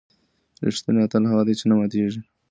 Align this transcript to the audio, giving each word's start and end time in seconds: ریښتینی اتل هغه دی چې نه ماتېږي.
ریښتینی 0.67 1.01
اتل 1.03 1.23
هغه 1.31 1.43
دی 1.47 1.53
چې 1.59 1.65
نه 1.69 1.75
ماتېږي. 1.79 2.21